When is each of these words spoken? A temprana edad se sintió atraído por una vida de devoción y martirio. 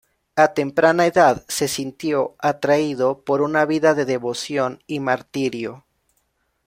A 0.35 0.55
temprana 0.55 1.05
edad 1.05 1.45
se 1.47 1.67
sintió 1.67 2.33
atraído 2.39 3.23
por 3.23 3.43
una 3.43 3.65
vida 3.65 3.93
de 3.93 4.05
devoción 4.05 4.83
y 4.87 4.99
martirio. 4.99 5.85